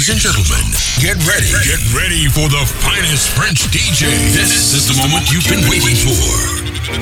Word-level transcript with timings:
Ladies 0.00 0.16
and 0.16 0.32
gentlemen, 0.32 0.64
get 0.96 1.20
ready. 1.28 1.52
Get 1.60 1.76
ready 1.92 2.24
for 2.32 2.48
the 2.48 2.64
finest 2.80 3.36
French 3.36 3.68
DJ. 3.68 4.08
This 4.32 4.72
is 4.72 4.88
the 4.88 4.96
moment 4.96 5.28
you've 5.28 5.44
been 5.44 5.60
waiting 5.68 5.92
for. 5.92 6.24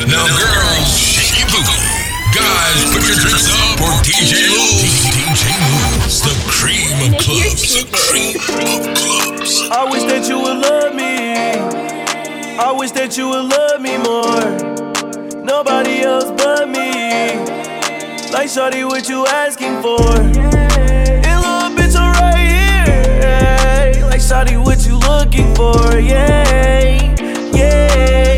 Now, 0.03 0.27
girls, 0.27 0.99
shake 0.99 1.39
your 1.39 1.47
booty. 1.47 1.79
Guys, 2.35 2.91
put 2.91 3.07
your 3.07 3.15
drinks 3.23 3.47
up 3.55 3.79
for 3.79 3.95
DJ 4.03 4.51
Lou. 4.51 4.83
DJ 5.15 5.47
Lou's 5.71 6.27
the 6.27 6.35
cream 6.51 6.91
of 7.07 7.15
clubs. 7.23 7.79
The 7.79 7.87
cream 7.95 8.35
of 8.67 8.91
clubs. 8.99 9.71
I 9.71 9.87
wish 9.87 10.03
that 10.11 10.27
you 10.27 10.43
would 10.43 10.59
love 10.59 10.93
me. 10.93 11.55
I 12.59 12.73
wish 12.73 12.91
that 12.99 13.17
you 13.17 13.29
would 13.29 13.47
love 13.47 13.81
me 13.81 13.95
more. 14.03 14.43
Nobody 15.45 16.03
else 16.03 16.33
but 16.35 16.69
me. 16.69 17.39
Like 18.35 18.51
Shawty, 18.51 18.85
what 18.85 19.09
you 19.09 19.25
asking 19.25 19.83
for? 19.83 20.78
Shawty, 24.39 24.65
what 24.65 24.87
you 24.87 24.97
looking 24.99 25.53
for? 25.57 25.99
Yeah, 25.99 27.17
yeah. 27.53 28.38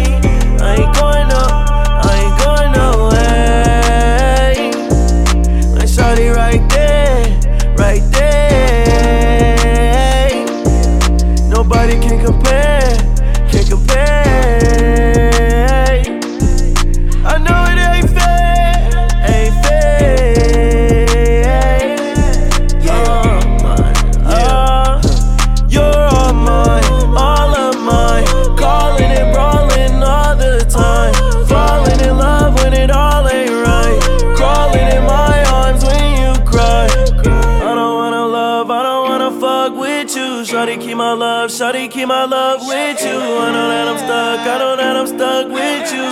Keep 42.01 42.09
my 42.09 42.25
love 42.25 42.61
with 42.67 43.03
you. 43.03 43.11
I 43.11 43.53
know 43.53 43.69
that 43.69 43.89
I'm 43.89 43.99
stuck, 43.99 44.41
I 44.47 44.59
know 44.59 44.77
that 44.77 44.97
I'm 44.97 45.07
stuck 45.07 45.49
with 45.49 45.93
you. 45.93 46.03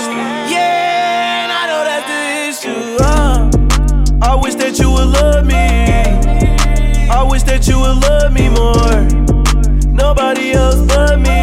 Yeah, 0.53 1.44
and 1.44 1.53
I 1.53 1.62
know 1.70 1.83
that's 1.89 2.06
the 2.12 2.22
issue. 2.50 2.97
Uh, 3.00 4.31
I 4.31 4.34
wish 4.34 4.55
that 4.56 4.78
you 4.78 4.91
would 4.91 5.09
love 5.09 5.47
me. 5.47 5.64
I 7.09 7.22
wish 7.22 7.42
that 7.44 7.66
you 7.66 7.81
would 7.81 8.03
love 8.03 8.33
me 8.34 8.50
more. 8.50 9.00
Nobody 9.91 10.53
else 10.53 10.81
but 10.92 11.19
me. 11.20 11.41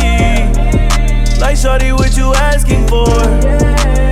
Like 1.41 1.57
Shawty, 1.57 1.91
what 1.93 2.15
you 2.15 2.31
asking 2.35 2.87
for? 2.87 4.04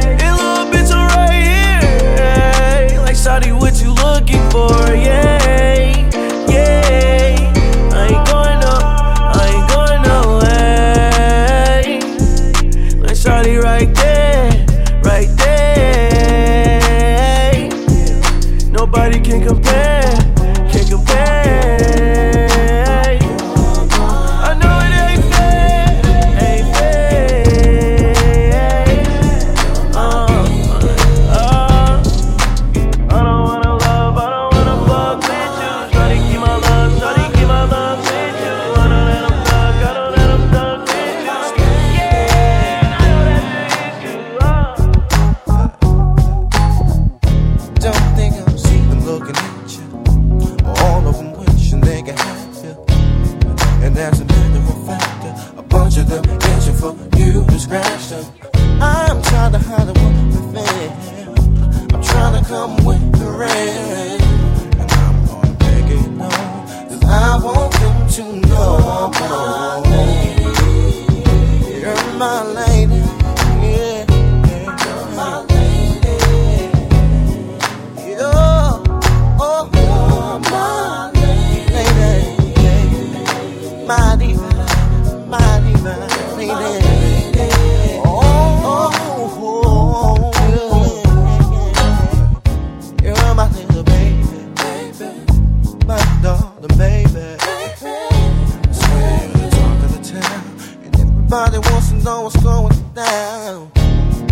Everybody 101.33 101.67
wants 101.69 101.89
to 101.89 101.95
know 102.03 102.21
what's 102.21 102.43
going 102.43 102.93
down. 102.93 103.71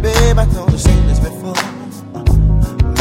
Babe, 0.02 0.38
I 0.38 0.46
know 0.54 0.68
you've 0.70 0.80
seen 0.80 1.08
this 1.08 1.20
before. 1.20 1.56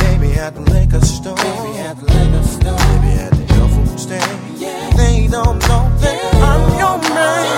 Maybe 0.03 0.33
at 0.39 0.55
the 0.55 0.63
liquor 0.73 1.05
store. 1.05 1.37
Maybe 1.37 1.79
at 1.81 1.99
the 1.99 2.07
liquor 2.07 2.43
store. 2.43 2.79
Maybe 2.89 3.13
at 3.21 3.31
the 3.33 3.55
health 3.55 3.75
food 3.75 4.01
stand. 4.01 4.59
They 4.97 5.29
don't 5.31 5.59
know 5.69 5.93
that 6.01 6.35
I'm 6.35 6.79
your 6.79 7.15
man. 7.15 7.50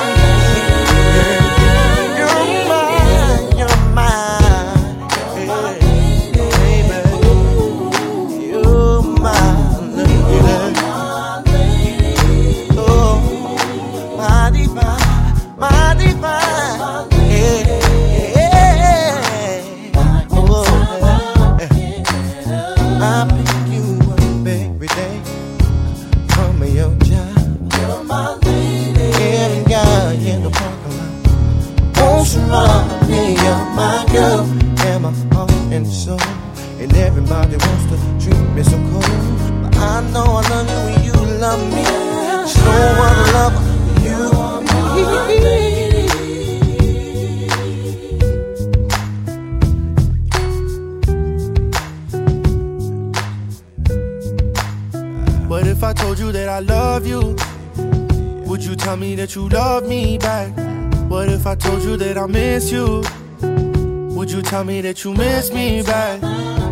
Miss 62.62 62.73
you? 62.73 63.03
Would 64.14 64.31
you 64.31 64.43
tell 64.43 64.64
me 64.64 64.81
that 64.82 65.05
you 65.05 65.14
miss 65.14 65.53
me 65.53 65.82
back? 65.82 66.20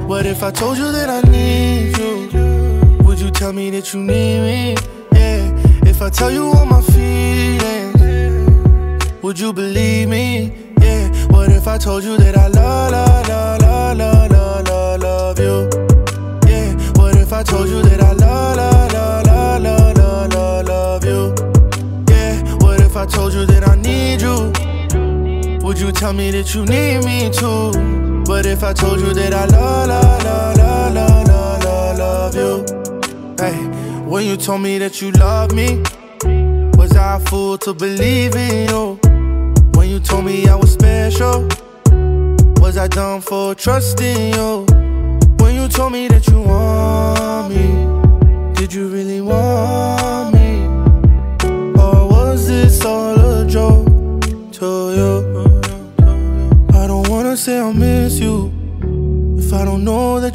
What 0.09 0.27
if 0.27 0.43
I 0.43 0.51
told 0.51 0.79
you 0.79 0.93
that 0.93 1.09
I 1.09 1.21
need 1.29 1.97
you? 1.99 3.05
Would 3.05 3.21
you 3.21 3.31
tell 3.31 3.53
me 3.53 3.71
that 3.71 3.93
you 3.93 4.01
need 4.01 4.41
me? 4.41 4.77
Yeah. 5.13 5.89
If 5.89 6.03
I 6.03 6.11
tell 6.11 6.31
you 6.31 6.53
all 6.53 6.67
my 6.67 6.83
feelings, 6.83 8.03
would 9.23 9.39
you 9.39 9.53
believe 9.53 10.09
me? 10.09 10.53
Yeah. 10.81 11.09
What 11.29 11.51
if 11.51 11.67
I 11.67 11.79
told 11.79 12.05
you 12.05 12.17
that 12.19 12.37
I 12.37 12.49
love, 12.49 12.93
love, 12.93 13.29
love, 13.29 13.60
tell 26.01 26.15
me 26.15 26.31
that 26.31 26.55
you 26.55 26.65
need 26.65 27.05
me 27.05 27.29
too? 27.29 28.25
But 28.25 28.47
if 28.47 28.65
I 28.65 28.73
told 28.73 29.01
you 29.01 29.13
that 29.13 29.35
I 29.35 29.45
love, 29.45 29.87
love, 29.87 30.25
love, 30.25 30.95
love, 30.95 31.27
love, 31.29 31.65
love, 31.65 31.99
love 31.99 32.35
you, 32.35 32.65
hey, 33.39 33.55
when 34.09 34.25
you 34.25 34.39
told 34.39 34.63
me 34.63 34.79
that 34.79 35.03
you 35.03 35.11
love 35.13 35.53
me, 35.53 35.83
was 36.79 36.97
I 36.97 37.17
a 37.17 37.21
fool 37.21 37.59
to 37.59 37.75
believe 37.75 38.35
in 38.35 38.71
you? 38.71 38.99
When 39.75 39.91
you 39.91 40.01
told 40.01 40.25
me 40.25 40.49
I 40.49 40.55
was 40.55 40.73
special, 40.73 41.47
was 42.63 42.79
I 42.79 42.89
dumb 42.89 43.21
for 43.21 43.55
trusting 43.55 44.33
you? 44.33 44.65
When 45.39 45.55
you 45.55 45.69
told 45.69 45.93
me 45.93 46.09
that 46.09 46.27
you 46.29 46.40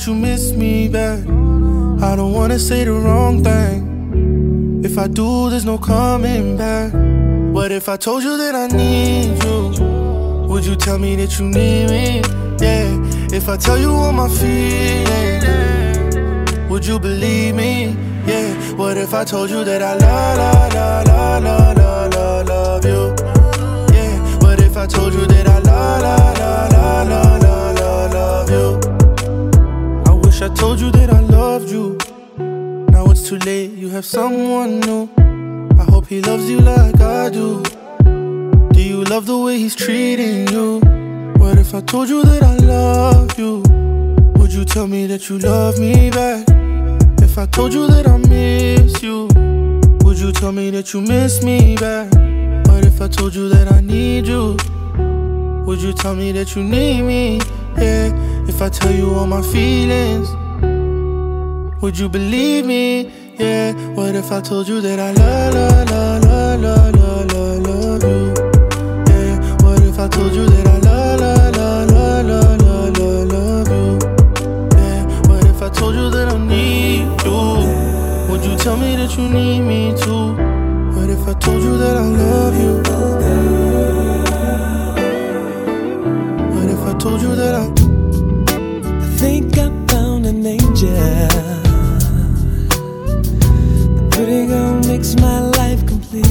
you 0.07 0.13
miss 0.13 0.51
me 0.51 0.87
back. 0.87 1.19
I 1.19 2.15
don't 2.15 2.33
wanna 2.33 2.59
say 2.59 2.83
the 2.83 2.91
wrong 2.91 3.43
thing. 3.43 4.81
If 4.83 4.97
I 4.99 5.07
do, 5.07 5.49
there's 5.49 5.65
no 5.65 5.77
coming 5.77 6.57
back. 6.57 6.93
What 7.53 7.71
if 7.71 7.89
I 7.89 7.97
told 7.97 8.21
you 8.21 8.37
that 8.37 8.53
I 8.53 8.67
need 8.67 9.43
you? 9.43 9.71
Would 10.47 10.65
you 10.65 10.75
tell 10.75 10.99
me 10.99 11.15
that 11.15 11.39
you 11.39 11.45
need 11.45 11.89
me? 11.89 12.21
Yeah. 12.59 13.35
If 13.35 13.49
I 13.49 13.57
tell 13.57 13.79
you 13.79 13.91
all 13.91 14.11
my 14.11 14.29
feelings, 14.29 15.45
would 16.69 16.85
you 16.85 16.99
believe 16.99 17.55
me? 17.55 17.95
Yeah. 18.27 18.53
What 18.75 18.97
if 18.97 19.13
I 19.13 19.23
told 19.23 19.49
you 19.49 19.63
that 19.63 19.81
I 19.81 19.95
love, 19.95 20.37
love, 20.37 20.73
love, 21.07 21.43
love, 21.43 21.77
love, 21.77 22.13
love, 22.13 22.47
love 22.47 22.85
you? 22.85 23.15
Yeah. 23.95 24.19
What 24.43 24.59
if 24.59 24.77
I 24.77 24.85
told 24.85 25.13
you 25.13 25.25
that 25.25 25.47
I 25.47 25.59
love, 25.59 26.01
love, 26.01 26.37
love, 26.39 26.71
love, 26.73 27.09
love, 27.09 27.41
love, 27.41 27.44
told 30.65 30.81
you 30.81 30.89
that 30.89 31.11
I 31.11 31.19
loved 31.19 31.69
you. 31.69 31.95
Now 32.89 33.11
it's 33.11 33.29
too 33.29 33.37
late, 33.37 33.69
you 33.81 33.87
have 33.89 34.03
someone 34.03 34.79
new. 34.79 35.07
I 35.79 35.83
hope 35.83 36.07
he 36.07 36.21
loves 36.21 36.49
you 36.49 36.59
like 36.59 36.99
I 36.99 37.29
do. 37.29 37.61
Do 38.73 38.81
you 38.81 39.03
love 39.03 39.27
the 39.27 39.37
way 39.37 39.59
he's 39.59 39.75
treating 39.75 40.47
you? 40.47 40.79
What 41.37 41.59
if 41.59 41.75
I 41.75 41.81
told 41.81 42.09
you 42.09 42.23
that 42.23 42.41
I 42.41 42.55
love 42.55 43.37
you? 43.37 43.61
Would 44.37 44.51
you 44.51 44.65
tell 44.65 44.87
me 44.87 45.05
that 45.05 45.29
you 45.29 45.37
love 45.37 45.77
me 45.77 46.09
back? 46.09 46.47
If 47.21 47.37
I 47.37 47.45
told 47.45 47.71
you 47.71 47.85
that 47.85 48.07
I 48.07 48.17
miss 48.17 49.03
you, 49.03 49.27
would 50.03 50.17
you 50.17 50.31
tell 50.31 50.51
me 50.51 50.71
that 50.71 50.93
you 50.93 51.01
miss 51.01 51.43
me 51.43 51.75
back? 51.75 52.11
What 52.69 52.83
if 52.85 52.99
I 53.01 53.07
told 53.07 53.35
you 53.35 53.49
that 53.49 53.71
I 53.71 53.81
need 53.81 54.25
you? 54.25 54.57
Would 55.67 55.79
you 55.79 55.93
tell 55.93 56.15
me 56.15 56.31
that 56.31 56.55
you 56.55 56.63
need 56.63 57.03
me? 57.03 57.39
Yeah, 57.77 58.09
if 58.49 58.59
I 58.63 58.69
tell 58.69 58.91
you 58.91 59.13
all 59.13 59.27
my 59.27 59.43
feelings, 59.43 60.27
would 61.85 61.99
you 61.99 62.09
believe 62.09 62.65
me? 62.65 63.11
Yeah, 63.37 63.71
what 63.93 64.15
if 64.15 64.31
I 64.31 64.41
told 64.41 64.67
you 64.67 64.81
that 64.81 64.99
I 64.99 65.11
love, 65.11 65.53
love, 65.53 65.87
love, 65.91 66.59
love, 66.59 66.95
love, 66.95 67.61
love, 67.61 68.01
love, 68.01 68.03
you? 68.03 68.33
Yeah, 69.13 69.35
what 69.61 69.83
if 69.83 69.99
I 69.99 70.07
told 70.07 70.33
you 70.33 70.47
that 70.47 70.65
I 70.65 70.79
love, 70.79 71.19
love, 71.19 71.55
love, 71.55 72.25
love, 72.25 72.97
love, 72.97 72.97
love, 72.97 73.27
love 73.33 73.67
you? 73.69 73.99
Yeah, 74.79 75.05
what 75.29 75.45
if 75.45 75.61
I 75.61 75.69
told 75.69 75.93
you 75.93 76.09
that 76.09 76.29
I 76.29 76.37
need 76.39 77.05
you? 77.23 78.31
Would 78.31 78.43
you 78.43 78.57
tell 78.57 78.77
me 78.77 78.95
that 78.95 79.15
you 79.15 79.29
need 79.29 79.61
me 79.61 79.93
too? 79.95 80.33
What 80.95 81.07
if 81.11 81.27
I 81.27 81.33
told 81.37 81.61
you 81.61 81.77
that 81.77 81.97
I 81.97 82.07
love 82.23 82.55
you? 82.63 82.73
What 86.49 86.67
if 86.67 86.79
I 86.79 86.97
told 86.97 87.21
you 87.21 87.35
that 87.35 87.53
I 87.53 87.65
I 89.03 89.07
think 89.19 89.55
I 89.59 89.69
found 89.87 90.25
an 90.25 90.43
angel. 90.47 91.54
Makes 94.97 95.15
my 95.15 95.39
life 95.59 95.85
complete. 95.85 96.23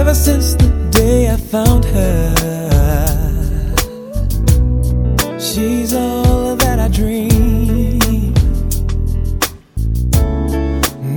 Ever 0.00 0.14
since 0.14 0.54
the 0.54 0.70
day 0.90 1.28
I 1.30 1.36
found 1.36 1.84
her, 1.84 2.34
she's 5.38 5.92
all 5.92 6.56
that 6.56 6.78
I 6.78 6.88
dream. 6.88 8.32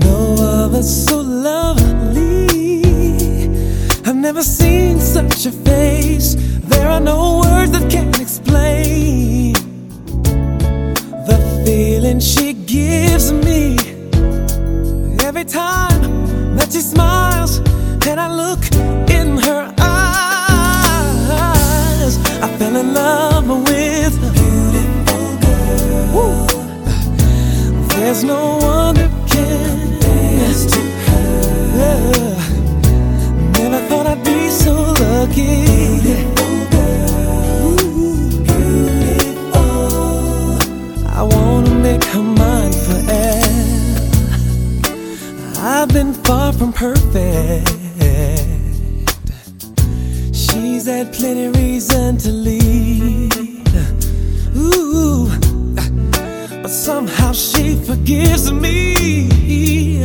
No 0.08 0.36
other 0.40 0.84
so 0.84 1.22
lovely. 1.22 2.50
I've 4.06 4.18
never 4.28 4.44
seen 4.44 5.00
such 5.00 5.46
a 5.46 5.52
face. 5.52 6.36
There 6.72 6.90
are 6.90 7.00
no 7.00 7.40
words 7.46 7.65
time 15.48 16.56
that 16.56 16.72
she 16.72 16.82
smiles 16.82 17.60
and 18.08 18.20
I 18.20 18.32
look 18.34 18.60
in 19.10 19.38
her 19.38 19.74
eyes. 19.80 21.38
I 22.42 22.48
fell 22.58 22.76
in 22.76 22.94
love 22.94 23.48
with 23.48 24.18
a 24.24 24.32
beautiful 24.40 25.38
girl. 25.46 26.48
There's 27.90 28.24
no 28.24 28.58
one 28.58 28.96
that 28.96 29.12
can 29.30 29.76
compares 30.06 30.66
to 30.74 30.80
her. 31.08 32.36
Never 33.58 33.80
thought 33.88 34.08
I'd 34.08 34.24
be 34.24 34.50
so 34.50 34.74
lucky. 34.74 35.66
Ooh, 37.64 38.44
I 41.08 41.22
wanna 41.24 41.74
make 41.88 42.04
her 42.06 42.22
mine 42.22 42.55
I've 45.68 45.88
been 45.88 46.14
far 46.14 46.54
from 46.54 46.72
perfect. 46.72 47.68
She's 50.32 50.86
had 50.86 51.12
plenty 51.12 51.48
reason 51.60 52.18
to 52.20 52.30
leave. 52.30 53.34
Ooh, 54.56 55.28
but 56.62 56.70
somehow 56.70 57.32
she 57.32 57.78
forgives 57.84 58.52
me 58.52 59.98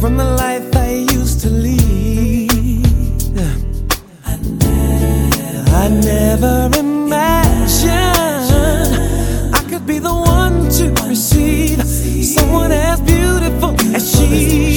from 0.00 0.16
the 0.16 0.34
life 0.36 0.73
as 14.34 14.73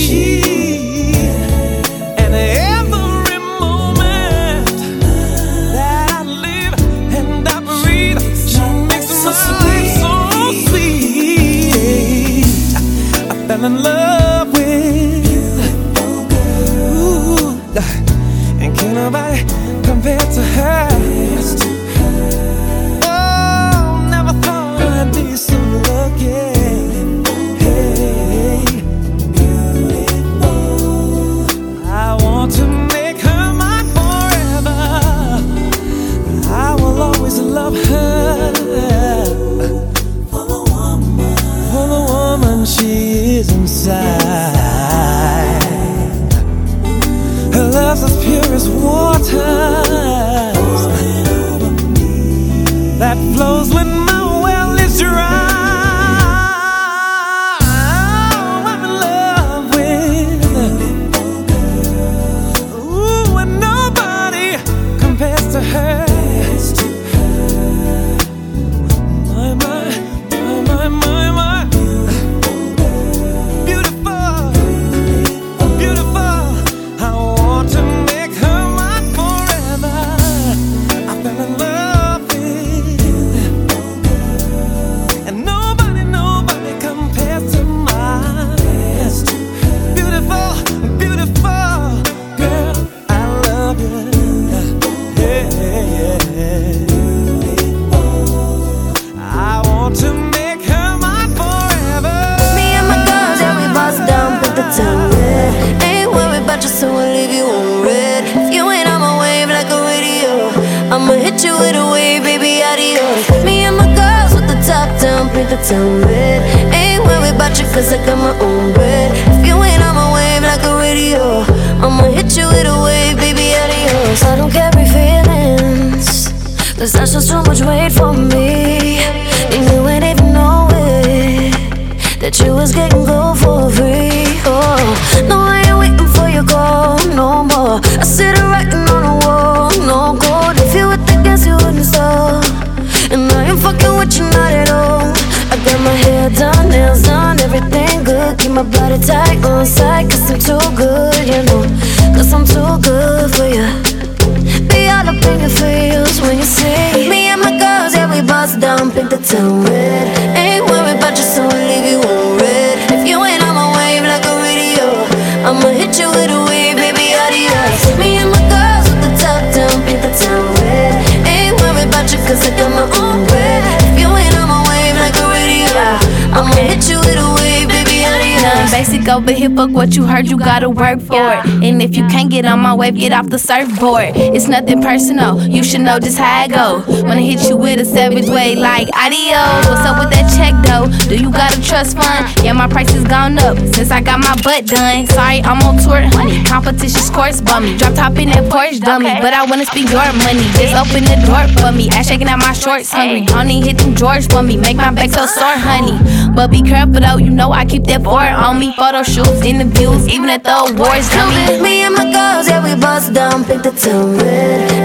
basic 178.87 179.07
over 179.09 179.31
here, 179.31 179.49
fuck 179.49 179.71
what 179.71 179.95
you 179.95 180.05
heard, 180.05 180.27
you 180.27 180.37
gotta 180.37 180.69
work 180.69 180.99
for 181.01 181.15
it. 181.15 181.45
And 181.63 181.81
if 181.81 181.95
you 181.95 182.05
can't 182.07 182.29
get 182.29 182.45
on 182.45 182.59
my 182.59 182.73
wave, 182.73 182.95
get 182.95 183.11
off 183.11 183.29
the 183.29 183.39
surfboard. 183.39 184.15
It's 184.15 184.47
nothing 184.47 184.81
personal, 184.81 185.41
you 185.47 185.63
should 185.63 185.81
know 185.81 185.99
just 185.99 186.17
how 186.17 186.43
I 186.43 186.47
go. 186.47 186.83
Wanna 187.03 187.21
hit 187.21 187.49
you 187.49 187.57
with 187.57 187.79
a 187.79 187.85
savage 187.85 188.29
way, 188.29 188.55
like 188.55 188.87
adios. 188.95 189.67
What's 189.67 189.85
up 189.85 189.99
with 189.99 190.11
that 190.11 190.27
check 190.37 190.53
though? 190.63 190.87
Do 191.09 191.21
you 191.21 191.31
got 191.31 191.55
a 191.57 191.61
trust 191.61 191.97
fund? 191.97 192.25
Yeah, 192.43 192.53
my 192.53 192.67
price 192.67 192.91
has 192.91 193.03
gone 193.03 193.37
up 193.39 193.57
since 193.75 193.91
I 193.91 194.01
got 194.01 194.19
my 194.19 194.35
butt 194.41 194.65
done. 194.65 195.07
Sorry, 195.07 195.41
I'm 195.41 195.61
on 195.63 195.77
tour, 195.83 196.01
honey. 196.15 196.43
Competition 196.43 197.01
scores 197.01 197.41
bummy. 197.41 197.77
Drop 197.77 197.93
top 197.93 198.17
in 198.17 198.29
that 198.29 198.45
Porsche 198.51 198.79
dummy, 198.79 199.11
but 199.21 199.33
I 199.33 199.45
wanna 199.45 199.65
spend 199.65 199.89
your 199.89 200.07
money. 200.23 200.47
Just 200.55 200.75
open 200.75 201.03
the 201.03 201.19
door 201.27 201.43
for 201.59 201.75
me. 201.75 201.89
Ass 201.89 202.07
shaking 202.07 202.27
out 202.27 202.39
my 202.39 202.53
shorts, 202.53 202.91
hungry. 202.91 203.23
Honey, 203.23 203.61
hit 203.61 203.77
them 203.79 203.93
drawers 203.93 204.27
for 204.27 204.43
me. 204.43 204.55
Make 204.55 204.77
my 204.77 204.91
back 204.91 205.09
so 205.11 205.25
sore, 205.25 205.57
honey. 205.57 205.97
But 206.33 206.51
be 206.51 206.61
careful 206.61 207.01
though, 207.01 207.17
you 207.17 207.29
know 207.29 207.51
I 207.51 207.65
keep 207.65 207.83
that 207.85 208.03
board 208.03 208.31
on 208.31 208.59
me 208.59 208.73
photo 208.77 209.01
shoots, 209.01 209.41
interviews, 209.43 210.07
even 210.07 210.29
at 210.29 210.43
the 210.43 210.55
awards, 210.55 211.09
dummy. 211.09 211.59
Me 211.63 211.81
and 211.81 211.95
my 211.95 212.05
girls, 212.11 212.47
yeah, 212.47 212.63
we 212.63 212.79
bust 212.79 213.11
down, 213.11 213.43
pick 213.43 213.63
the 213.63 213.71
two. 213.71 214.13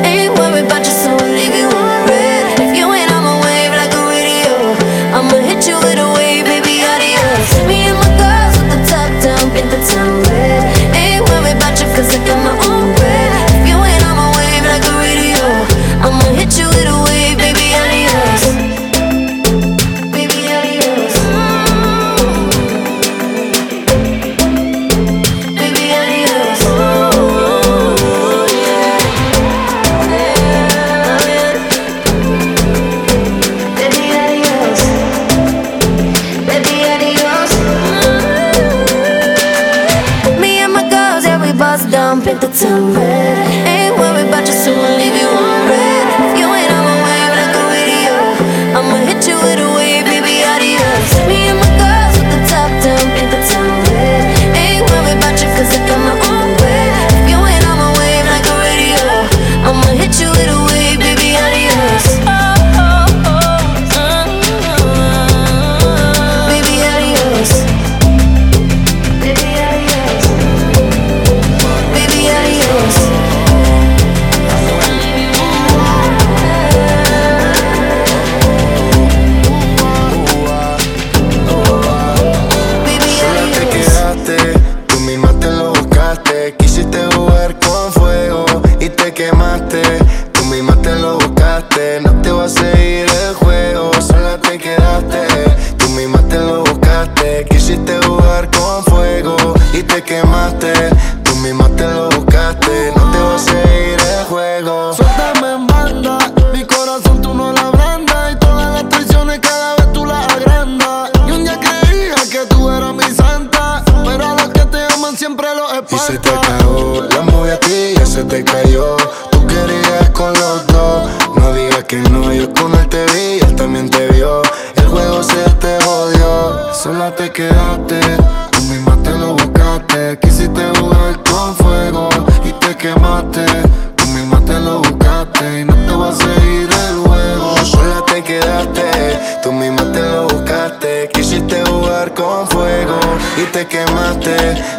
Ain't 0.08 0.32
worried 0.38 0.64
about 0.64 0.82
your 0.87 0.96
soul, 1.04 1.28
leave 1.28 1.54
you 1.54 1.91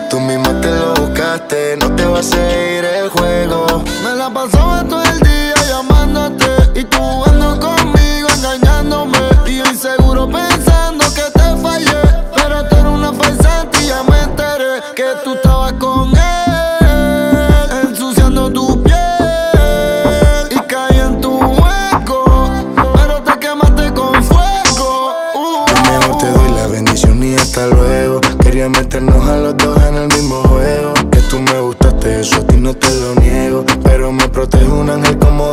tú 0.09 0.19
misma 0.19 0.61
te 0.61 0.69
lo 0.69 0.93
buscaste, 0.93 1.77
no 1.77 1.93
te 1.95 2.05
vas 2.05 2.31
a 2.33 2.51
ir 2.51 2.85
el 2.85 3.09
juego. 3.09 3.83
Me 4.03 4.15
la 4.15 4.29
pasaba 4.29 4.83
todo 4.83 5.03
el 5.03 5.19
día 5.19 5.53
llamándote 5.67 6.45
y 6.79 6.83
tú 6.85 7.23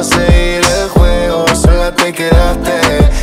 a 0.00 0.02
seguir 0.02 0.62
el 0.82 0.88
juego, 0.88 1.44
sola 1.54 1.94
te 1.94 2.10
quedaste. 2.12 2.80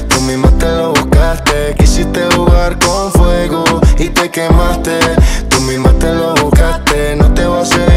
Tú 0.09 0.21
misma 0.21 0.51
te 0.59 0.67
lo 0.67 0.89
buscaste, 0.91 1.73
quisiste 1.75 2.21
jugar 2.35 2.77
con 2.77 3.11
fuego 3.13 3.63
y 3.97 4.09
te 4.09 4.29
quemaste. 4.29 4.99
Tú 5.49 5.59
misma 5.61 5.91
te 5.93 6.13
lo 6.13 6.35
buscaste, 6.35 7.15
no 7.15 7.33
te 7.33 7.45
vas 7.45 7.71
a 7.71 7.75
seguir 7.75 7.96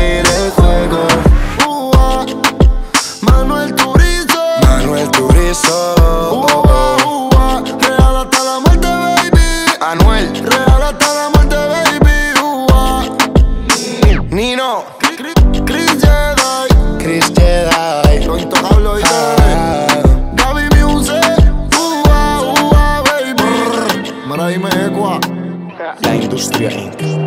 industrial. 26.30 27.19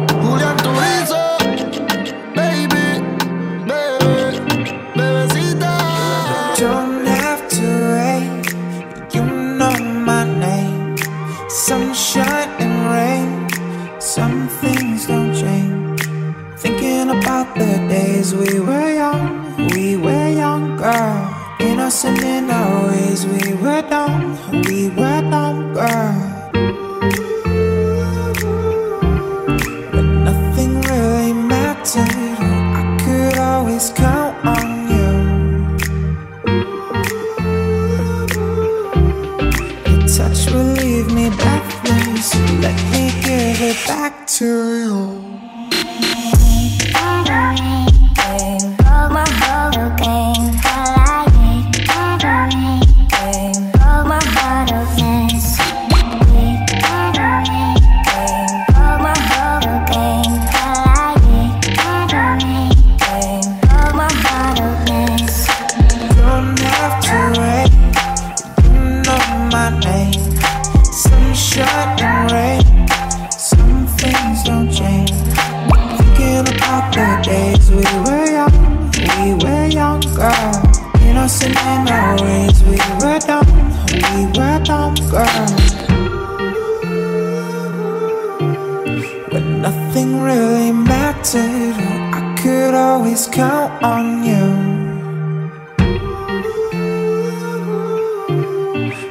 really 90.54 90.72
mattered. 90.72 91.76
I 92.14 92.36
could 92.42 92.74
always 92.74 93.28
count 93.28 93.72
on 93.84 94.24
you. 94.24 94.48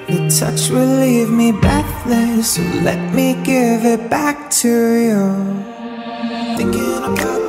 The 0.09 0.21
touch 0.39 0.71
will 0.71 1.01
leave 1.01 1.31
me 1.31 1.53
breathless, 1.53 2.55
so 2.55 2.63
let 2.89 3.15
me 3.15 3.35
give 3.43 3.85
it 3.85 4.09
back 4.09 4.51
to 4.63 4.73
you. 5.07 5.23
Thinking 6.57 6.99
about 7.11 7.42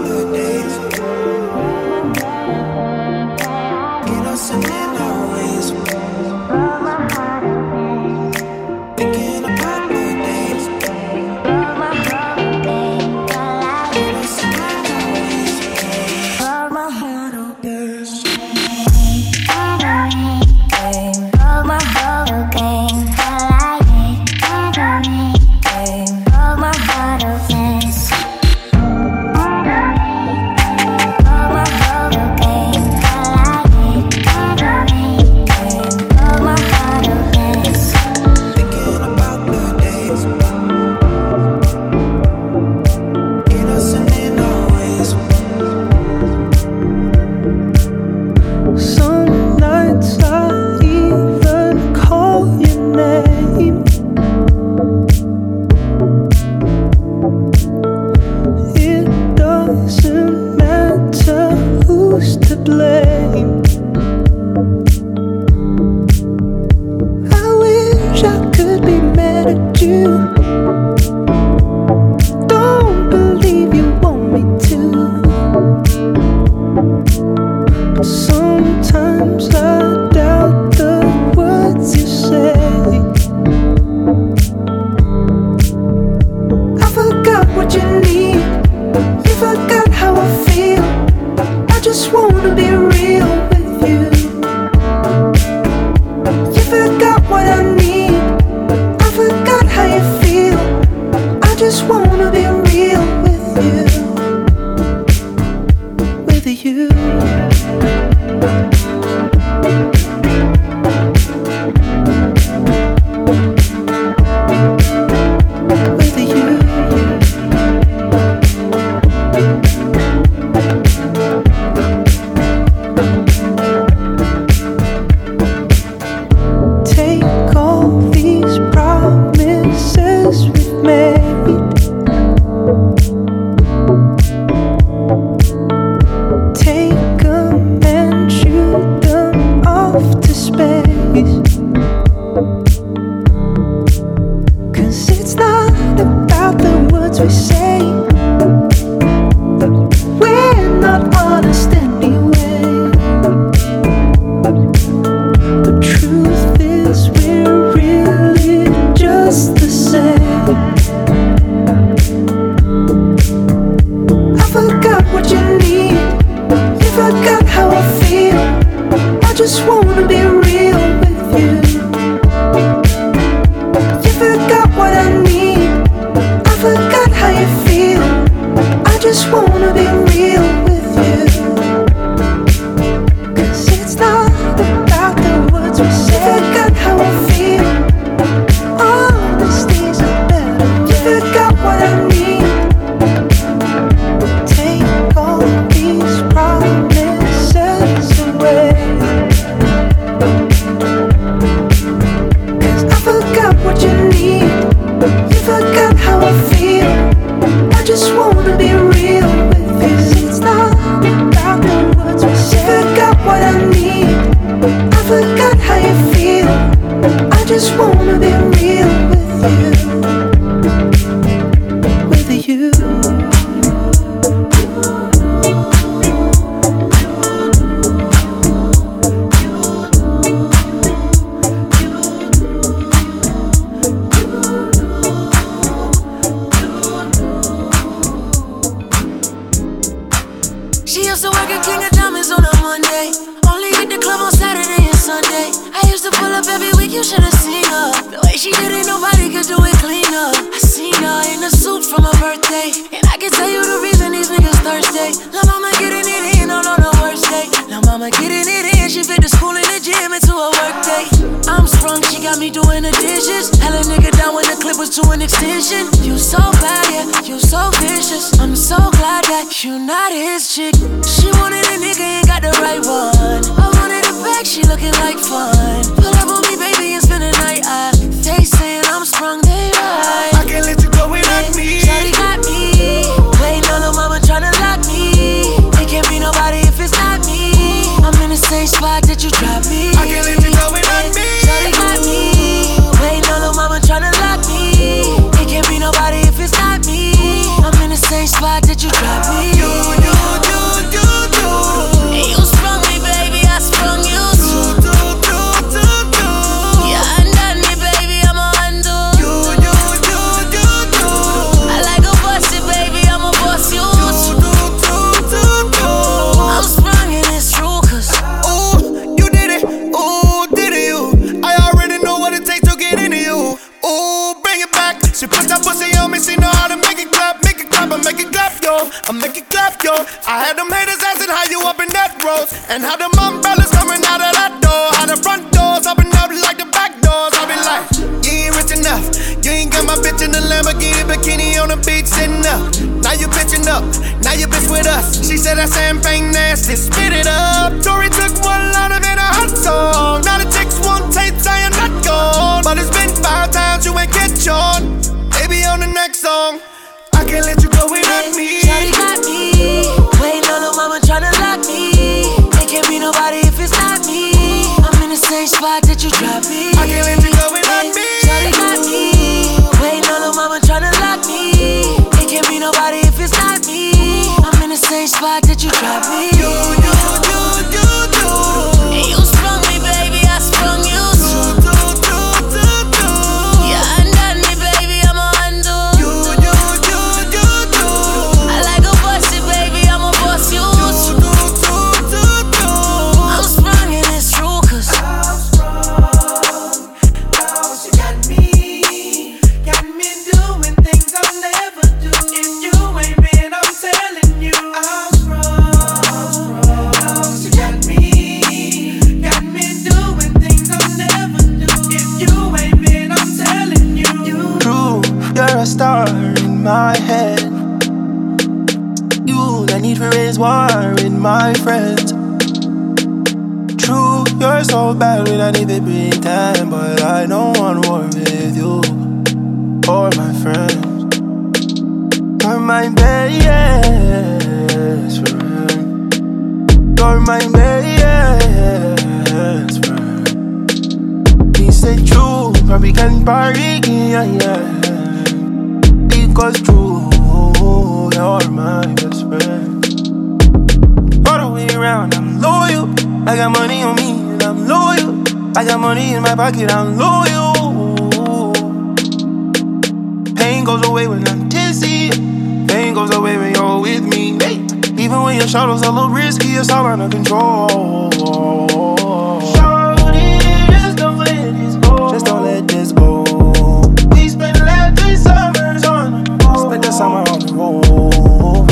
at 477.17 477.49
home. 477.49 478.67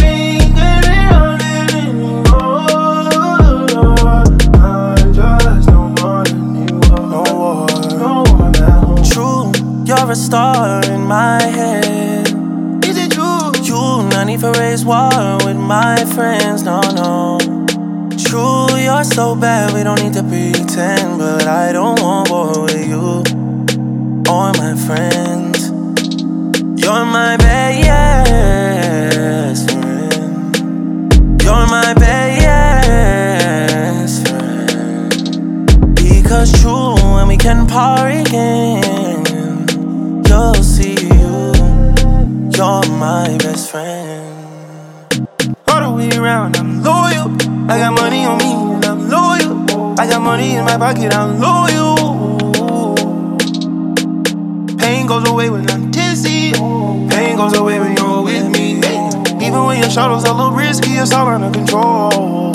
True, 9.04 9.52
you're 9.86 10.12
a 10.12 10.16
star 10.16 10.84
in 10.86 11.02
my 11.06 11.42
head. 11.42 12.28
Is 12.86 12.98
it 12.98 13.12
true? 13.12 13.52
You 13.64 14.08
not 14.10 14.26
need 14.28 14.40
for 14.40 14.52
raise 14.54 14.84
war 14.86 15.10
with 15.46 15.58
my 15.58 15.98
friends, 16.16 16.64
no, 16.64 16.82
no. 16.82 17.38
True, 18.18 18.68
you're 18.78 19.04
so 19.04 19.36
bad, 19.36 19.74
we 19.74 19.84
don't 19.84 20.02
need 20.02 20.14
to 20.14 20.24
pretend. 20.24 21.20
But 21.20 21.48
I 21.48 21.72
don't 21.72 22.00
want 22.02 22.30
war 22.30 22.64
with 22.64 22.88
you 22.88 23.24
or 24.30 24.52
my 24.54 24.76
friends. 24.88 25.41
You're 26.84 27.06
my 27.06 27.38
best 27.38 28.82
friend. 29.70 30.52
You're 31.44 31.68
my 31.68 31.94
best 31.94 33.48
friend. 34.28 35.96
Because 35.96 36.52
true, 36.60 36.96
when 37.14 37.28
we 37.28 37.38
can 37.38 37.68
party 37.68 38.22
again, 38.22 39.24
you'll 40.26 40.56
see 40.56 40.96
you. 40.96 41.54
You're 42.58 42.88
my 42.98 43.38
best 43.38 43.70
friend. 43.70 45.08
All 45.68 45.82
the 45.84 45.92
way 45.96 46.10
around, 46.18 46.58
I'm 46.58 46.82
loyal. 46.82 47.30
I 47.70 47.78
got 47.78 47.94
money 47.94 48.26
on 48.26 48.40
me, 48.40 48.54
and 48.74 48.86
I'm 48.86 49.08
loyal. 49.08 50.00
I 50.00 50.08
got 50.10 50.22
money 50.24 50.56
in 50.56 50.66
my 50.66 50.78
pocket, 50.78 51.14
I'm 51.14 51.40
loyal. 51.40 51.96
Pain 54.80 55.06
goes 55.06 55.30
away 55.30 55.52
when 55.52 55.70
I'm. 55.70 55.91
Pain 57.12 57.36
goes 57.38 57.54
away 57.58 57.80
when 57.80 57.96
you're 57.98 58.24
with 58.24 58.50
me. 58.50 58.78
Even 59.46 59.66
when 59.66 59.80
your 59.80 59.90
shadows 59.90 60.24
are 60.26 60.34
a 60.34 60.38
little 60.38 60.52
risky, 60.52 60.92
it's 60.92 61.12
all 61.12 61.28
under 61.28 61.52
control. 61.52 62.54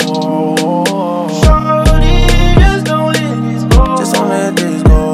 Shorty, 1.29 2.25
just 2.59 2.85
don't 2.85 3.13
let 3.13 3.35
this 3.45 3.63
go. 3.65 3.97
Just 3.97 4.13
don't 4.15 4.29
let 4.29 4.55
this 4.55 4.83
go. 4.83 5.11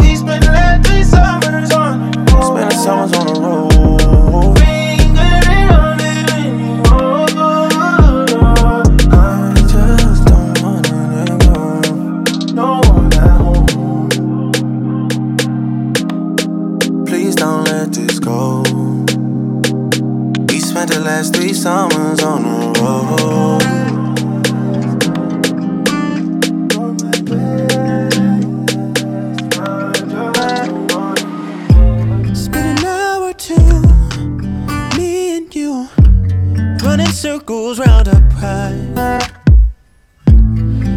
We 0.00 0.16
the 0.16 0.50
last 0.52 0.86
three 0.88 1.04
summers 1.04 1.72
on 1.72 2.10
the 2.12 2.18
road. 2.32 2.56
Spent 2.56 2.70
the 2.70 2.76
summers 2.76 3.12
on 3.12 3.26
the 3.26 3.32
road. 3.32 3.35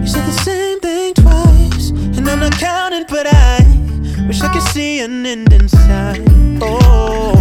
You 0.01 0.07
said 0.07 0.25
the 0.25 0.39
same 0.43 0.79
thing 0.79 1.13
twice, 1.15 1.89
and 1.89 2.29
I'm 2.29 2.39
not 2.39 2.53
counting, 2.53 3.05
but 3.09 3.25
I 3.27 3.65
wish 4.27 4.41
I 4.41 4.53
could 4.53 4.67
see 4.73 4.99
an 4.99 5.25
end 5.25 5.51
inside. 5.51 6.21
Oh, 6.61 7.33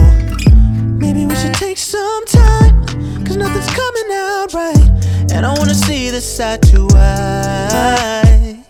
maybe 0.98 1.26
we 1.26 1.34
should 1.36 1.52
take 1.54 1.76
some 1.76 2.24
time, 2.24 2.86
cause 3.26 3.36
nothing's 3.36 3.70
coming 3.80 4.10
out 4.12 4.54
right, 4.54 4.88
and 5.32 5.44
I 5.44 5.52
wanna 5.58 5.74
see 5.74 6.08
this 6.08 6.24
side 6.36 6.62
to 6.70 6.88
eye. 6.94 8.64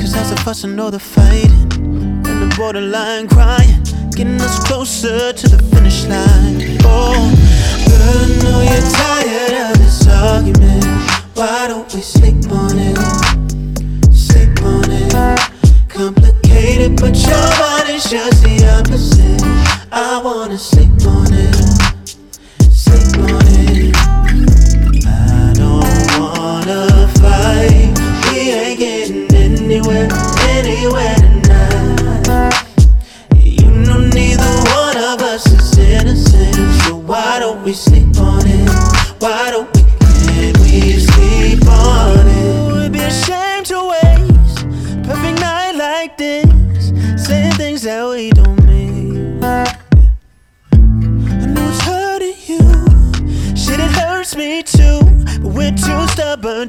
Cause 0.00 0.12
there's 0.14 0.32
a 0.32 0.36
fuss 0.38 0.64
and 0.64 0.80
all 0.80 0.90
the 0.90 0.98
fighting 0.98 1.70
and 2.26 2.42
the 2.42 2.54
borderline 2.56 3.28
crying, 3.28 3.84
getting 4.16 4.40
us 4.40 4.58
closer 4.66 5.32
to 5.32 5.48
the 5.48 5.62
finish 5.72 6.06
line. 6.06 6.78
Oh, 6.82 7.30
I 7.86 8.26
know 8.42 8.60
you're 8.62 8.90
tired 8.90 9.70
of 9.70 9.73
this 9.98 10.08
argument. 10.08 10.84
Why 11.34 11.66
don't 11.68 11.92
we 11.94 12.00
sleep 12.00 12.50
on 12.50 12.78
it? 12.78 12.96
Sleep 14.12 14.62
on 14.62 14.84
it. 14.90 15.40
Complicated, 15.88 17.00
but 17.00 17.16
your 17.16 17.48
body's 17.58 18.08
just 18.10 18.42
the 18.42 18.56
opposite. 18.78 19.42
I 19.92 20.20
wanna 20.22 20.58
sleep 20.58 20.90
on 21.06 21.32
it. 21.32 21.83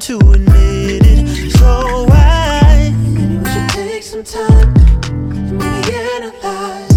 to 0.00 0.32
admit 0.32 1.06
it. 1.06 1.52
So 1.58 2.04
why? 2.08 2.92
Maybe 3.08 3.38
we 3.38 3.48
should 3.48 3.68
take 3.70 4.02
some 4.02 4.24
time 4.24 4.74
and 5.02 5.58
maybe 5.58 5.94
analyze 6.14 6.96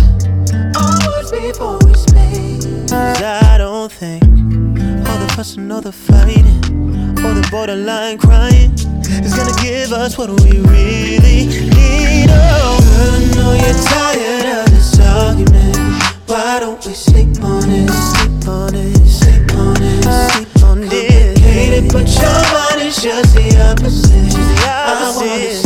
our 0.76 0.94
words 1.08 1.32
before 1.32 1.78
we 1.86 1.94
speak. 1.94 2.90
'Cause 2.90 3.22
I 3.22 3.58
don't 3.58 3.92
think 3.92 4.24
all 5.08 5.18
the 5.18 5.34
fuss 5.36 5.58
and 5.58 5.72
all 5.72 5.82
the 5.82 5.92
fighting, 5.92 6.48
or 7.24 7.34
the 7.34 7.48
borderline 7.52 8.18
crying 8.18 8.74
is 9.24 9.34
gonna 9.34 9.62
give 9.62 9.94
us 9.94 10.18
what 10.18 10.30
we 10.42 10.60
really 10.60 11.48
need. 11.48 12.30
Oh, 12.30 12.80
I 13.06 13.20
know 13.36 13.52
you're 13.54 13.82
tired 13.94 14.46
of 14.60 14.66
this 14.74 15.00
argument. 15.00 15.78
Why 16.28 16.60
don't 16.60 16.84
we 16.86 16.94
sleep 16.94 17.44
on 17.44 17.70
it? 17.70 17.90
Sleep 17.90 18.48
on 18.48 18.76
it, 18.76 18.98
sleep 19.08 19.56
on 19.56 19.82
it, 19.82 20.04
sleep 20.04 20.64
on 20.64 20.84
it. 20.84 20.90
Complicated, 20.90 21.92
but 21.92 22.08
your 22.22 22.68
is 22.89 23.04
just 23.04 23.36
the 23.36 23.56
opposite. 23.69 24.34
Wanna 24.65 25.13
sleep 25.13 25.59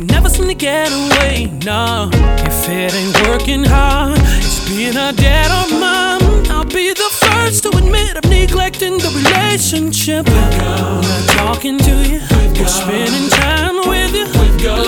never 0.00 0.28
seem 0.28 0.48
to 0.48 0.54
get 0.54 0.90
away. 0.90 1.50
nah. 1.64 2.10
if 2.12 2.68
it 2.68 2.94
ain't 2.94 3.28
working 3.28 3.64
hard, 3.64 4.18
it's 4.38 4.68
being 4.68 4.96
a 4.96 5.12
dad 5.12 5.48
or 5.50 5.78
mom. 5.78 6.20
I'll 6.50 6.64
be 6.64 6.92
the 6.92 7.10
first 7.22 7.62
to 7.64 7.70
admit 7.70 8.16
I'm 8.16 8.30
neglecting 8.30 8.98
the 8.98 9.10
relationship. 9.20 10.26
I'm 10.28 11.00
not 11.02 11.28
talking 11.30 11.78
to 11.78 11.94
you, 12.08 12.20
or 12.60 12.66
spending 12.66 13.28
time 13.30 13.76
with 13.88 14.14
you 14.14 14.26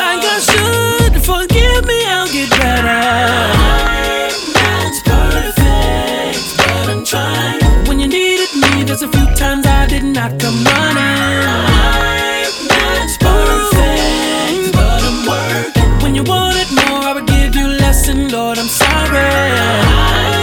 like 0.03 0.23
I 0.25 0.39
should. 0.41 1.23
Forgive 1.23 1.85
me, 1.87 1.99
I'll 2.07 2.27
get 2.33 2.51
better. 2.51 2.89
I'm 2.89 4.53
not 4.59 4.95
perfect, 5.05 6.57
but 6.59 6.89
I'm 6.89 7.05
trying. 7.05 7.61
When 7.87 8.01
you 8.01 8.09
needed 8.09 8.53
me, 8.55 8.85
there's 8.85 9.03
a 9.03 9.09
few 9.09 9.27
times 9.35 9.67
I 9.67 9.87
did 9.87 10.05
not 10.05 10.39
come 10.41 10.65
running. 10.65 12.16
Lord, 18.37 18.59
I'm 18.59 18.69
sorry. 18.69 20.36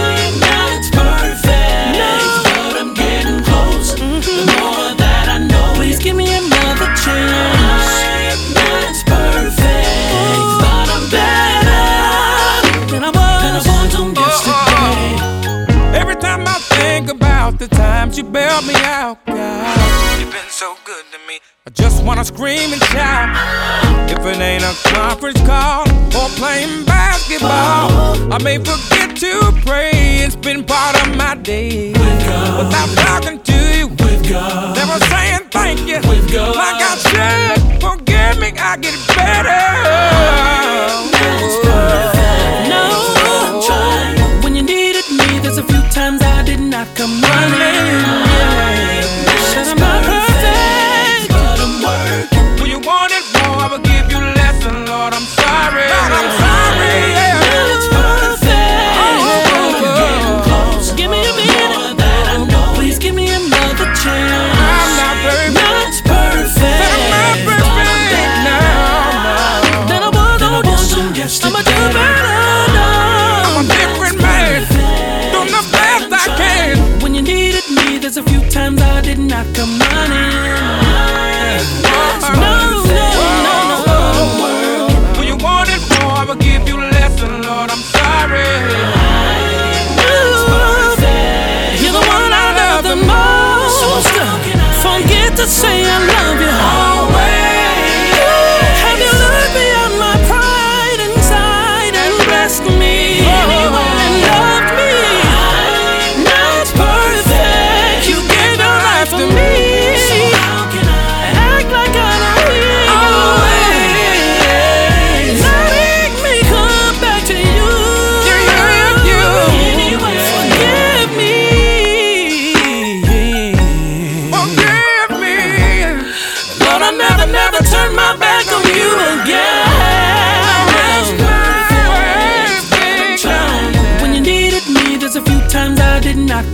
about 17.54 17.70
the 17.70 17.76
times 17.76 18.18
you 18.18 18.24
bailed 18.24 18.66
me 18.66 18.74
out, 18.76 19.24
God. 19.26 20.20
You've 20.20 20.32
been 20.32 20.50
so 20.50 20.76
good 20.84 21.04
to 21.12 21.18
me. 21.28 21.40
I 21.66 21.70
just 21.70 22.04
wanna 22.04 22.24
scream 22.24 22.72
and 22.72 22.82
shout. 22.84 24.10
If 24.10 24.18
it 24.18 24.38
ain't 24.38 24.64
a 24.64 24.74
conference 24.94 25.40
call 25.42 25.82
or 26.16 26.28
playing 26.36 26.84
basketball, 26.84 28.32
I 28.32 28.38
may 28.42 28.58
forget 28.58 29.16
to 29.16 29.52
pray 29.64 29.90
It's 30.24 30.36
been 30.36 30.64
part 30.64 30.94
of 31.02 31.16
my 31.16 31.34
day 31.36 31.92
without 31.92 32.90
talking 32.96 33.40
to 33.40 33.78
you, 33.78 33.88
With 33.88 34.28
God, 34.28 34.76
never 34.76 34.98
saying 35.06 35.48
thank 35.50 35.80
you, 35.80 35.98
With 36.08 36.32
God, 36.32 36.56
like 36.56 36.82
I 36.82 36.96
should. 36.96 38.03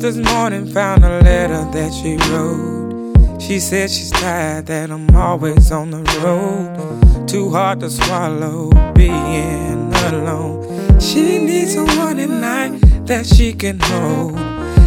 this 0.00 0.16
morning, 0.16 0.66
found 0.66 1.04
a 1.04 1.20
letter 1.22 1.64
that 1.72 1.92
she 1.92 2.16
wrote. 2.30 3.40
She 3.40 3.58
said 3.58 3.90
she's 3.90 4.10
tired 4.10 4.66
that 4.66 4.90
I'm 4.90 5.08
always 5.16 5.72
on 5.72 5.90
the 5.90 6.02
road. 6.22 7.28
Too 7.28 7.50
hard 7.50 7.80
to 7.80 7.90
swallow 7.90 8.70
being 8.94 9.92
alone. 9.94 11.00
She 11.00 11.38
needs 11.38 11.74
someone 11.74 12.20
at 12.20 12.30
night 12.30 12.80
that 13.06 13.26
she 13.26 13.52
can 13.52 13.80
hold. 13.80 14.38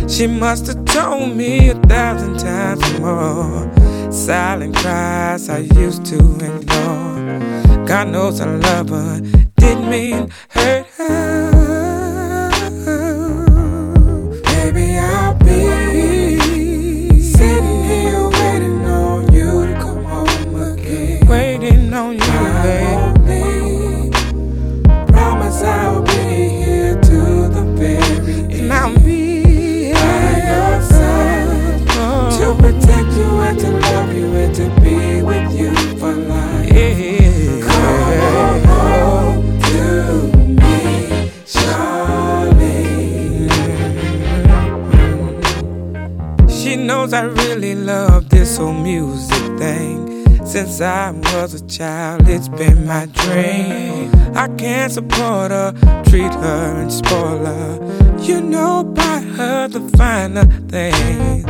She 0.09 0.27
must 0.27 0.67
have 0.67 0.85
told 0.85 1.35
me 1.35 1.69
a 1.69 1.75
thousand 1.75 2.39
times 2.39 2.99
more. 2.99 3.69
Silent 4.11 4.75
cries 4.75 5.49
I 5.49 5.59
used 5.59 6.05
to 6.05 6.17
ignore. 6.17 7.85
God 7.85 8.09
knows 8.09 8.39
I 8.39 8.45
love 8.45 8.89
her, 8.89 9.19
didn't 9.57 9.89
mean 9.89 10.31
hurt. 10.49 10.80
since 50.81 51.27
I 51.27 51.41
was 51.41 51.53
a 51.53 51.67
child. 51.67 52.27
It's 52.27 52.47
been 52.47 52.87
my 52.87 53.05
dream. 53.05 54.11
I 54.35 54.47
can't 54.57 54.91
support 54.91 55.51
her, 55.51 55.73
treat 56.05 56.33
her 56.33 56.81
and 56.81 56.91
spoil 56.91 57.45
her. 57.45 58.17
You 58.19 58.41
know, 58.41 58.83
buy 58.83 59.19
her 59.19 59.67
the 59.67 59.81
finer 59.97 60.45
things. 60.69 61.45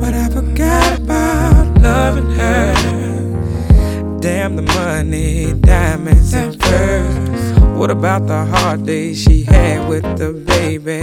But 0.00 0.12
I 0.12 0.28
forgot 0.28 1.00
about 1.00 1.80
loving 1.80 2.30
her. 2.32 4.18
Damn 4.20 4.56
the 4.56 4.62
money, 4.62 5.54
diamonds, 5.54 6.34
and 6.34 6.62
furs. 6.62 7.58
What 7.78 7.90
about 7.90 8.26
the 8.26 8.44
hard 8.44 8.84
days 8.84 9.22
she 9.22 9.44
had 9.44 9.88
with 9.88 10.04
the 10.18 10.32
baby? 10.32 11.02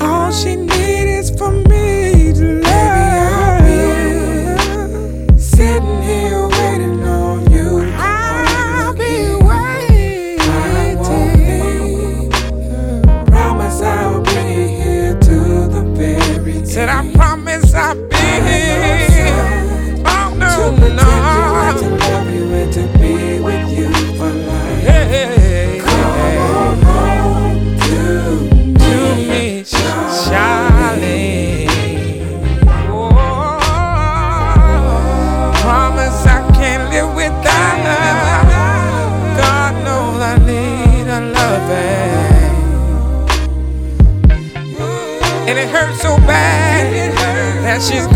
All 0.00 0.30
she 0.30 0.54
needs 0.54 1.30
is 1.30 1.38
for 1.38 1.50
me. 1.50 2.11
she's 47.82 48.06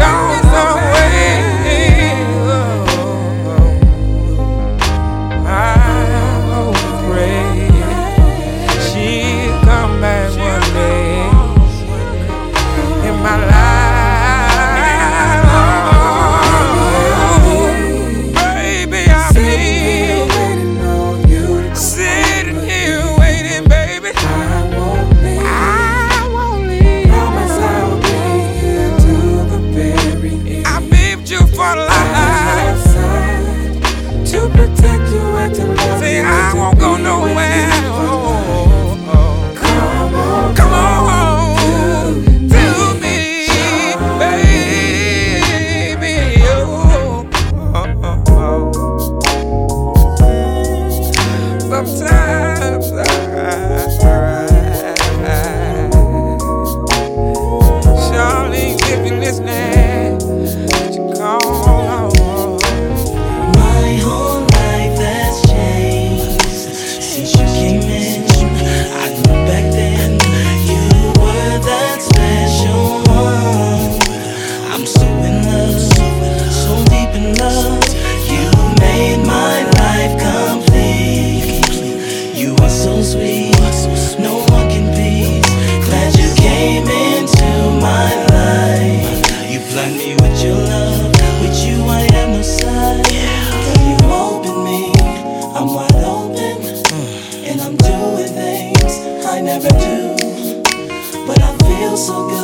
so 101.97 102.29
good. 102.29 102.36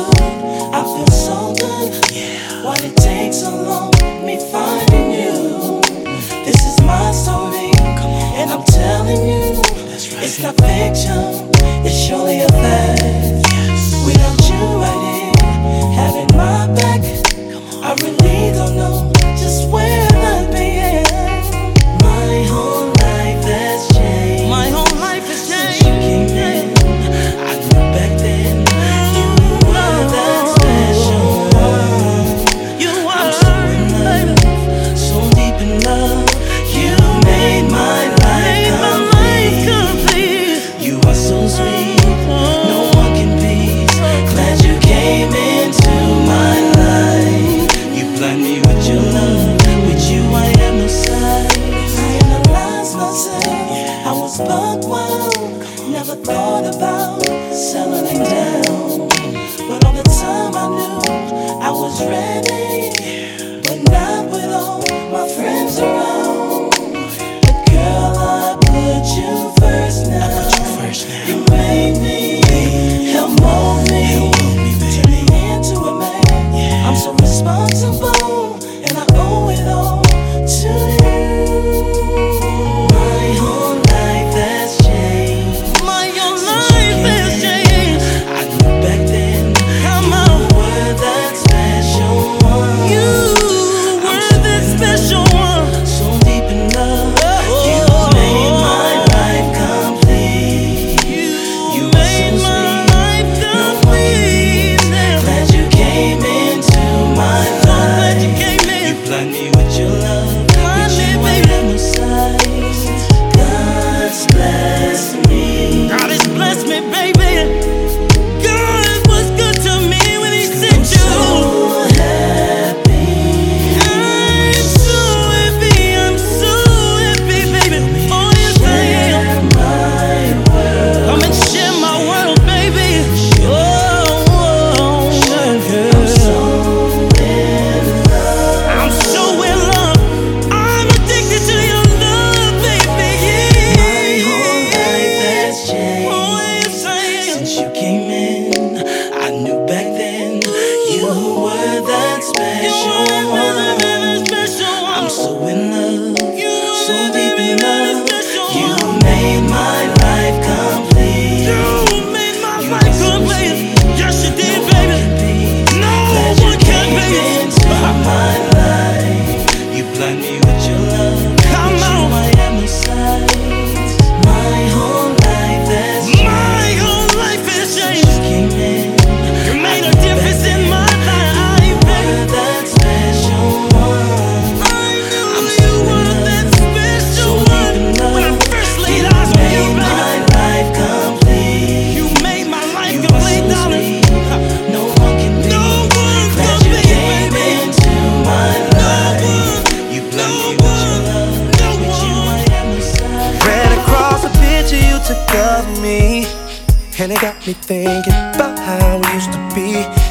me 207.47 207.53
thinking 207.53 208.13
about 208.13 208.57
how 208.57 208.97
we 208.97 209.13
used 209.13 209.31
to 209.33 209.39
be. 209.53 210.02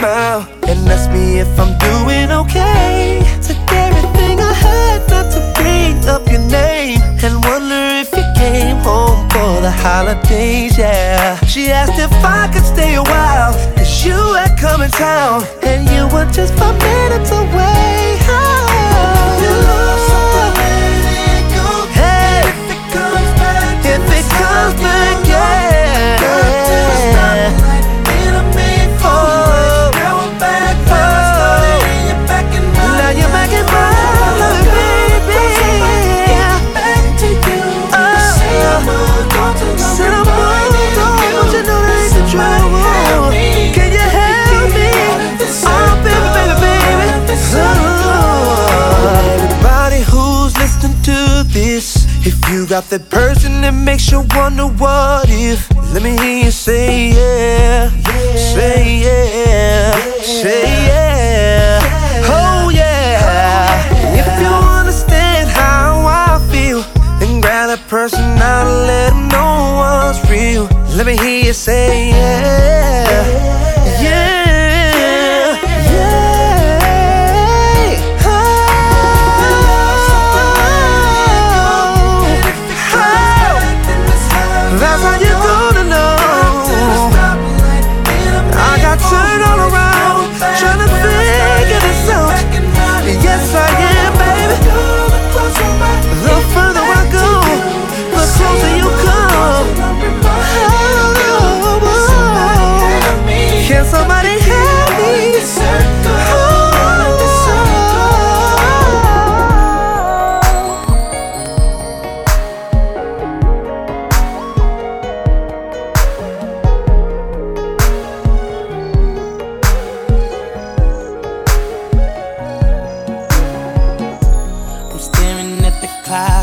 smile 0.00 0.48
and 0.66 0.88
ask 0.88 1.10
me 1.10 1.40
if 1.40 1.52
I'm 1.60 1.72
doing 1.78 2.30
okay. 2.42 3.20
Took 3.46 3.60
everything 3.86 4.40
I 4.40 4.52
had 4.66 5.00
not 5.12 5.26
to 5.34 5.40
bring 5.58 5.96
up 6.08 6.24
your 6.32 6.44
name 6.48 7.00
and 7.24 7.34
wonder 7.44 7.82
if 8.02 8.08
you 8.18 8.24
came 8.42 8.78
home 8.78 9.28
for 9.28 9.60
the 9.60 9.70
holidays. 9.70 10.78
Yeah, 10.78 11.36
she 11.44 11.70
asked 11.70 11.98
if 11.98 12.12
I 12.24 12.48
could 12.52 12.64
stay 12.64 12.94
a 12.94 13.02
while, 13.02 13.52
cause 13.76 14.04
you 14.04 14.18
had 14.40 14.58
come 14.58 14.80
in 14.80 14.90
town 14.90 15.44
and 15.62 15.80
you 15.90 16.02
were 16.14 16.28
just 16.32 16.54
five 16.54 16.78
minutes 16.80 17.30
away. 17.30 18.09
Got 52.70 52.84
that 52.84 53.10
person 53.10 53.62
that 53.62 53.74
makes 53.74 54.12
you 54.12 54.24
wonder 54.30 54.68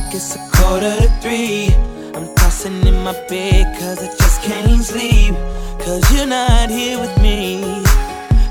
o'clock, 0.07 0.13
it's 0.13 0.35
a 0.35 0.39
quarter 0.57 0.95
to 0.95 1.09
three. 1.21 1.73
I'm 2.15 2.33
tossing 2.35 2.85
in 2.85 3.03
my 3.03 3.13
bed, 3.27 3.77
cause 3.79 3.99
I 4.01 4.07
just 4.17 4.41
can't 4.41 4.83
sleep. 4.83 5.35
Cause 5.79 6.03
you're 6.13 6.25
not 6.25 6.69
here 6.69 6.99
with 6.99 7.15
me. 7.21 7.63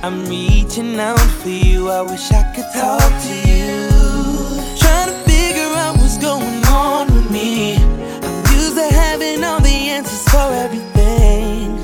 I'm 0.02 0.24
reaching 0.26 0.98
out 1.00 1.18
for 1.18 1.48
you, 1.48 1.90
I 1.90 2.02
wish 2.02 2.30
I 2.30 2.42
could 2.54 2.70
talk 2.72 3.11
to 3.26 3.34
you. 3.48 3.88
Trying 4.78 5.11
to 5.11 5.18
figure 5.30 5.72
out 5.82 5.96
what's 5.96 6.18
going 6.18 6.64
on 6.66 7.12
with 7.12 7.30
me. 7.30 7.76
I'm 7.76 8.54
used 8.54 8.76
to 8.76 8.88
having 8.92 9.42
all 9.44 9.61
the 9.61 9.76
answers 9.96 10.22
for 10.28 10.52
everything. 10.64 11.78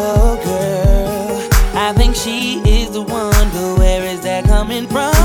Oh, 0.00 0.38
girl, 0.44 1.76
I 1.76 1.92
think 1.94 2.14
she 2.14 2.60
is 2.60 2.90
the 2.90 3.02
one, 3.02 3.50
but 3.52 3.78
where 3.78 4.04
is 4.04 4.20
that 4.22 4.44
coming 4.44 4.86
from? 4.86 5.17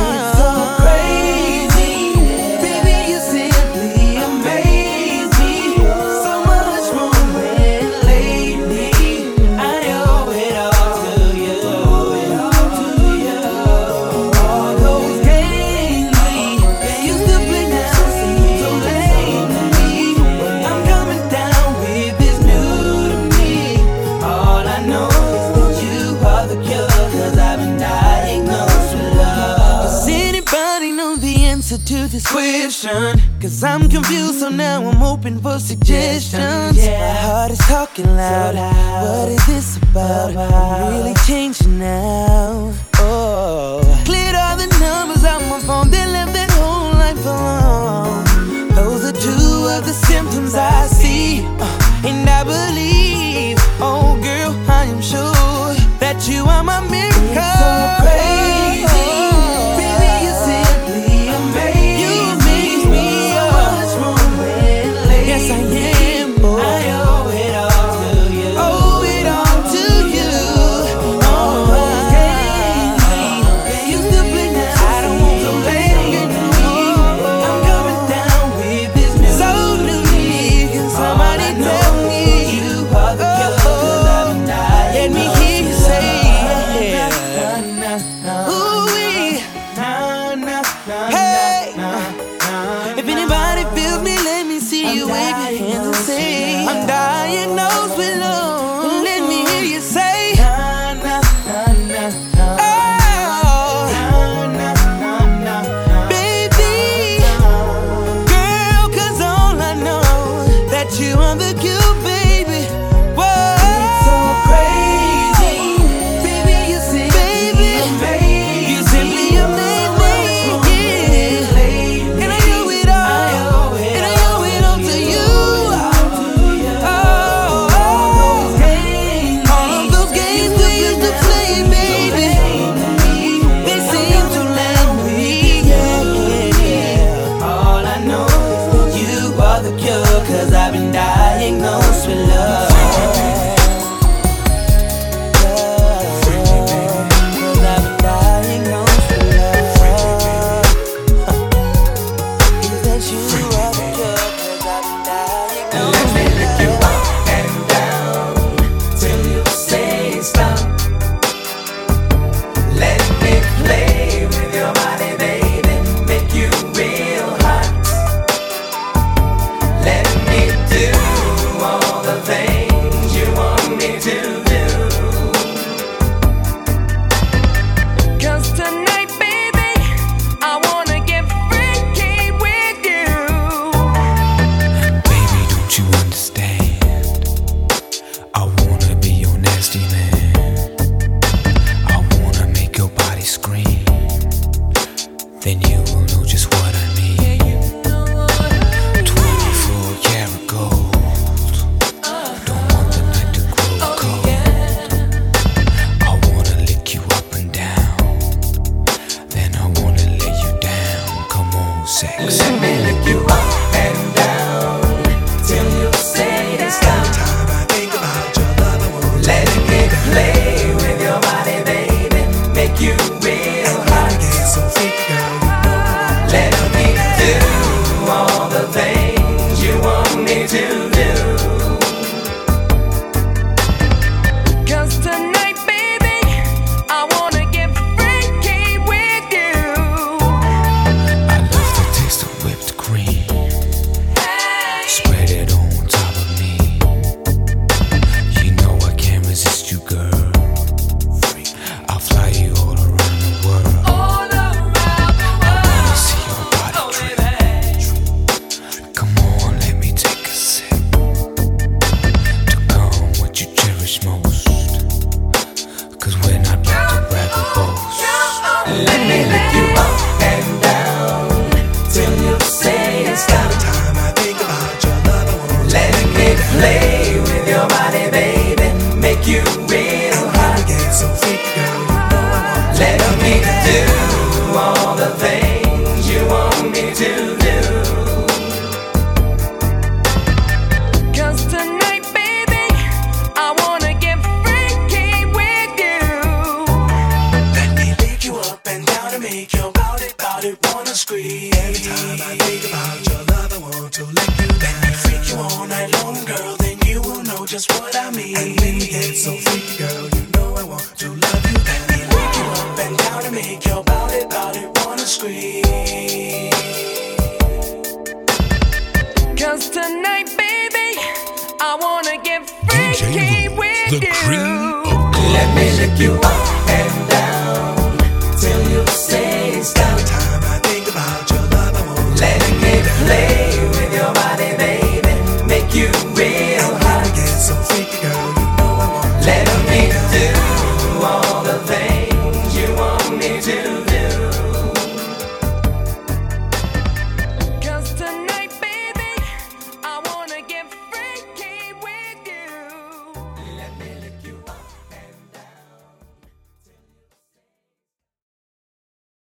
Cause 33.44 33.62
I'm 33.62 33.90
confused, 33.90 34.40
so 34.40 34.48
now 34.48 34.90
I'm 34.90 35.04
open 35.04 35.38
for 35.38 35.60
suggestions. 35.60 36.78
Yeah. 36.78 36.98
My 36.98 37.14
heart 37.28 37.52
is 37.52 37.58
talking 37.58 38.06
loud. 38.06 38.56
So 38.56 38.62
loud. 38.62 39.20
What 39.20 39.30
is 39.32 39.46
this 39.48 39.78
about? 39.84 40.32
about? 40.32 40.54
I'm 40.54 40.94
really 40.94 41.14
changing 41.28 41.78
now. 41.78 42.74
Oh, 43.00 43.82
cleared 44.06 44.36
all 44.36 44.56
the 44.56 44.68
numbers 44.80 45.26
out 45.26 45.42
my 45.50 45.60
phone. 45.60 45.92
They 45.92 46.06
left 46.06 46.32
that 46.32 46.52
whole 46.52 46.94
life 46.94 47.26
alone. 47.26 48.70
Those 48.76 49.04
are 49.10 49.12
two 49.12 49.68
of 49.76 49.84
the 49.84 49.96
symptoms 50.08 50.56
I 50.56 50.88
see, 50.88 51.44
uh, 51.60 52.08
and 52.08 52.30
I 52.30 52.46
believe. 52.46 53.58
Oh, 53.82 54.18
girl, 54.24 54.56
I 54.72 54.86
am 54.86 55.02
sure 55.02 55.76
that 56.00 56.30
you 56.30 56.46
are 56.46 56.64
my 56.64 56.80
miracle. 56.80 57.20
It's 57.36 57.60
so 57.60 58.08
crazy. 58.08 58.63